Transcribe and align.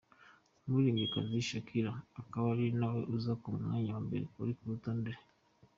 Umuririmbyikazi 0.65 1.47
Shakira 1.49 1.91
akaba 2.21 2.47
ariwe 2.53 2.87
uza 3.15 3.33
ku 3.41 3.47
mwanya 3.55 3.89
wa 3.95 4.01
mbere 4.05 4.23
kuri 4.33 4.51
uru 4.55 4.69
rutonde. 4.71 5.11